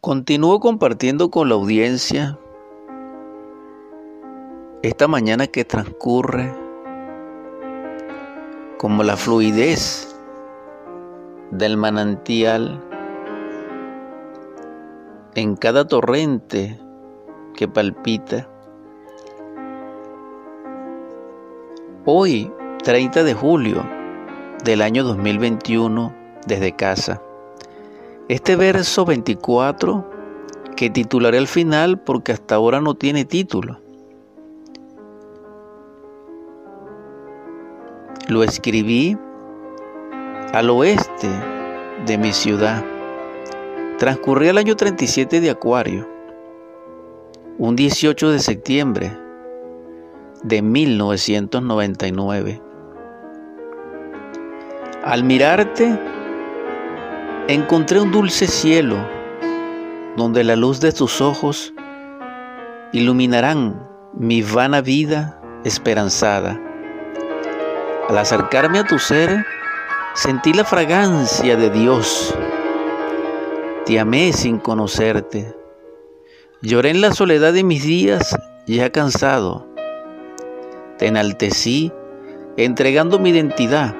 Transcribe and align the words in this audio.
Continúo 0.00 0.60
compartiendo 0.60 1.28
con 1.28 1.48
la 1.48 1.56
audiencia 1.56 2.38
esta 4.84 5.08
mañana 5.08 5.48
que 5.48 5.64
transcurre 5.64 6.54
como 8.78 9.02
la 9.02 9.16
fluidez 9.16 10.16
del 11.50 11.76
manantial 11.76 12.80
en 15.34 15.56
cada 15.56 15.84
torrente 15.84 16.78
que 17.56 17.66
palpita. 17.66 18.48
Hoy, 22.04 22.52
30 22.84 23.24
de 23.24 23.34
julio 23.34 23.84
del 24.62 24.82
año 24.82 25.02
2021, 25.02 26.14
desde 26.46 26.76
casa. 26.76 27.20
Este 28.28 28.56
verso 28.56 29.06
24, 29.06 30.04
que 30.76 30.90
titularé 30.90 31.38
al 31.38 31.46
final 31.46 31.98
porque 31.98 32.32
hasta 32.32 32.56
ahora 32.56 32.82
no 32.82 32.94
tiene 32.94 33.24
título. 33.24 33.80
Lo 38.28 38.42
escribí 38.42 39.16
al 40.52 40.68
oeste 40.68 41.30
de 42.04 42.18
mi 42.18 42.34
ciudad. 42.34 42.84
Transcurría 43.96 44.50
el 44.50 44.58
año 44.58 44.76
37 44.76 45.40
de 45.40 45.48
Acuario, 45.48 46.06
un 47.56 47.76
18 47.76 48.30
de 48.30 48.40
septiembre 48.40 49.18
de 50.42 50.60
1999. 50.60 52.60
Al 55.02 55.24
mirarte, 55.24 56.17
encontré 57.48 57.98
un 57.98 58.12
dulce 58.12 58.46
cielo 58.46 58.98
donde 60.18 60.44
la 60.44 60.54
luz 60.54 60.80
de 60.80 60.92
tus 60.92 61.22
ojos 61.22 61.72
iluminarán 62.92 63.88
mi 64.12 64.42
vana 64.42 64.82
vida 64.82 65.40
esperanzada. 65.64 66.60
Al 68.06 68.18
acercarme 68.18 68.80
a 68.80 68.84
tu 68.84 68.98
ser, 68.98 69.46
sentí 70.14 70.52
la 70.52 70.64
fragancia 70.64 71.56
de 71.56 71.70
Dios. 71.70 72.34
Te 73.86 73.98
amé 73.98 74.34
sin 74.34 74.58
conocerte. 74.58 75.56
Lloré 76.60 76.90
en 76.90 77.00
la 77.00 77.14
soledad 77.14 77.54
de 77.54 77.64
mis 77.64 77.82
días 77.82 78.36
ya 78.66 78.92
cansado. 78.92 79.66
Te 80.98 81.06
enaltecí 81.06 81.92
entregando 82.58 83.18
mi 83.18 83.30
identidad. 83.30 83.94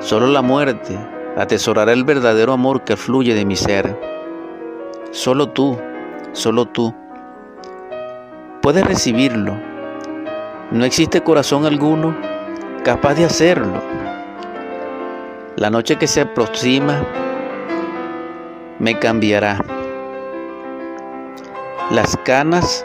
Solo 0.00 0.26
la 0.26 0.42
muerte 0.42 1.13
atesorará 1.36 1.92
el 1.92 2.04
verdadero 2.04 2.52
amor 2.52 2.84
que 2.84 2.96
fluye 2.96 3.34
de 3.34 3.44
mi 3.44 3.56
ser. 3.56 3.98
Solo 5.10 5.48
tú, 5.48 5.78
solo 6.32 6.66
tú, 6.66 6.94
puedes 8.62 8.86
recibirlo. 8.86 9.56
No 10.70 10.84
existe 10.84 11.22
corazón 11.22 11.66
alguno 11.66 12.16
capaz 12.84 13.14
de 13.14 13.24
hacerlo. 13.24 13.82
La 15.56 15.70
noche 15.70 15.96
que 15.96 16.06
se 16.06 16.20
aproxima 16.20 17.04
me 18.78 18.98
cambiará. 18.98 19.58
Las 21.90 22.16
canas 22.24 22.84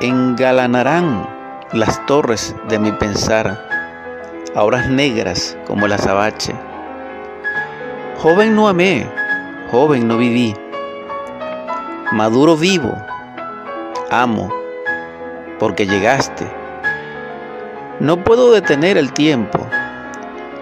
engalanarán 0.00 1.28
las 1.72 2.04
torres 2.06 2.54
de 2.68 2.78
mi 2.78 2.92
pensar, 2.92 3.66
ahora 4.54 4.86
negras 4.86 5.58
como 5.66 5.86
el 5.86 5.92
azabache 5.92 6.54
Joven 8.24 8.56
no 8.56 8.68
amé, 8.68 9.06
joven 9.70 10.08
no 10.08 10.16
viví. 10.16 10.54
Maduro 12.10 12.56
vivo, 12.56 12.96
amo, 14.10 14.50
porque 15.58 15.84
llegaste. 15.84 16.50
No 18.00 18.24
puedo 18.24 18.50
detener 18.50 18.96
el 18.96 19.12
tiempo, 19.12 19.58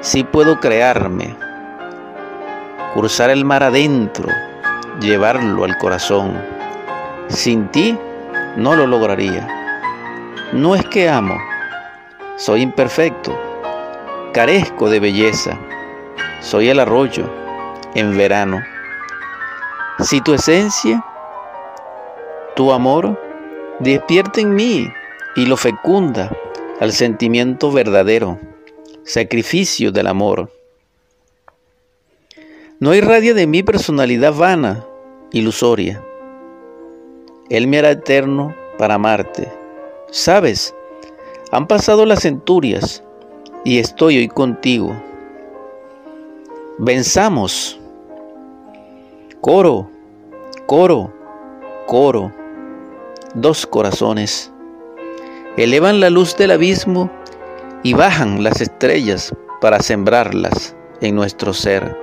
sí 0.00 0.25
puedo 0.25 0.59
crearme, 0.59 1.36
cruzar 2.94 3.31
el 3.31 3.44
mar 3.44 3.62
adentro, 3.62 4.28
llevarlo 4.98 5.62
al 5.62 5.78
corazón. 5.78 6.36
Sin 7.28 7.69
ti 7.69 7.97
no 8.56 8.75
lo 8.75 8.88
lograría. 8.88 9.47
No 10.53 10.75
es 10.75 10.84
que 10.86 11.09
amo, 11.09 11.36
soy 12.34 12.62
imperfecto, 12.62 13.38
carezco 14.32 14.91
de 14.91 14.98
belleza, 14.98 15.56
soy 16.41 16.69
el 16.69 16.81
arroyo 16.81 17.31
en 17.94 18.16
verano. 18.16 18.62
Si 20.00 20.20
tu 20.20 20.34
esencia, 20.34 21.04
tu 22.56 22.72
amor, 22.72 23.20
despierta 23.78 24.41
en 24.41 24.54
mí 24.54 24.88
y 25.36 25.47
lo 25.47 25.56
fecunda 25.56 26.30
al 26.80 26.92
sentimiento 26.92 27.70
verdadero, 27.70 28.38
sacrificio 29.04 29.92
del 29.92 30.06
amor. 30.06 30.50
No 32.80 32.94
irradia 32.94 33.34
de 33.34 33.47
mí 33.47 33.62
personalidad 33.62 34.34
vana, 34.34 34.84
ilusoria. 35.30 36.03
Él 37.48 37.69
me 37.69 37.78
hará 37.78 37.92
eterno 37.92 38.54
para 38.78 38.94
amarte. 38.94 39.48
Sabes, 40.10 40.74
han 41.50 41.66
pasado 41.66 42.06
las 42.06 42.22
centurias 42.22 43.04
y 43.64 43.78
estoy 43.78 44.19
hoy 44.19 44.28
contigo. 44.28 45.00
Venzamos 46.78 47.78
Coro, 49.42 49.91
coro, 50.66 51.12
coro. 51.88 52.32
Dos 53.34 53.66
corazones. 53.66 54.53
Elevan 55.56 55.98
la 55.98 56.10
luz 56.10 56.36
del 56.36 56.53
abismo 56.53 57.10
y 57.82 57.92
bajan 57.94 58.44
las 58.44 58.60
estrellas 58.60 59.34
para 59.60 59.80
sembrarlas 59.80 60.76
en 61.00 61.16
nuestro 61.16 61.54
ser, 61.54 61.98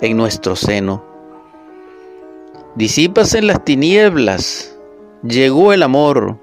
en 0.00 0.16
nuestro 0.16 0.56
seno. 0.56 1.04
Disipas 2.76 3.34
en 3.34 3.46
las 3.46 3.62
tinieblas, 3.62 4.74
llegó 5.22 5.74
el 5.74 5.82
amor, 5.82 6.38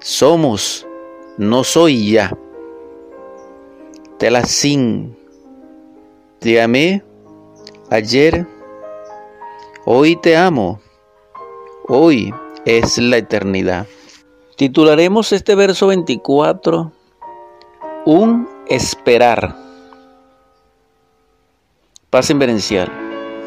somos, 0.00 0.86
no 1.38 1.64
soy 1.64 2.10
ya. 2.10 2.36
Te 4.18 4.30
la 4.30 4.44
sin, 4.44 5.16
te 6.40 6.60
amé 6.60 7.02
ayer 7.88 8.46
Hoy 9.92 10.14
te 10.14 10.36
amo. 10.36 10.80
Hoy 11.88 12.32
es 12.64 12.96
la 12.98 13.16
eternidad. 13.16 13.88
Titularemos 14.54 15.32
este 15.32 15.56
verso 15.56 15.88
24 15.88 16.92
Un 18.04 18.48
esperar. 18.68 19.56
Paz 22.08 22.30
inverencial. 22.30 22.99